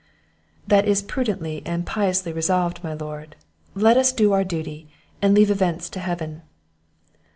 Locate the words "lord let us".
2.95-4.11